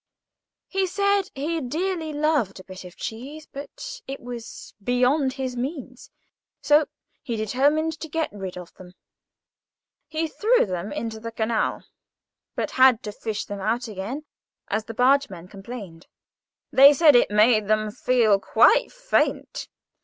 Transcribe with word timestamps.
He 0.67 0.87
said 0.87 1.29
he 1.35 1.61
dearly 1.61 2.11
loved 2.11 2.59
a 2.59 2.63
bit 2.63 2.85
of 2.85 2.95
cheese, 2.97 3.45
but 3.45 4.01
it 4.07 4.19
was 4.19 4.73
beyond 4.83 5.33
his 5.33 5.55
means; 5.55 6.09
so 6.59 6.87
he 7.21 7.35
determined 7.35 7.99
to 7.99 8.09
get 8.09 8.33
rid 8.33 8.57
of 8.57 8.73
them. 8.73 8.93
He 10.07 10.27
threw 10.27 10.65
them 10.65 10.91
into 10.91 11.19
the 11.19 11.31
canal; 11.31 11.83
but 12.55 12.71
had 12.81 13.03
to 13.03 13.11
fish 13.11 13.45
them 13.45 13.61
out 13.61 13.87
again, 13.87 14.25
as 14.69 14.85
the 14.85 14.95
bargemen 14.95 15.47
complained. 15.47 16.07
They 16.71 16.93
said 16.93 17.15
it 17.15 17.29
made 17.29 17.67
them 17.67 17.91
feel 17.91 18.39
quite 18.39 18.91
faint. 18.91 19.67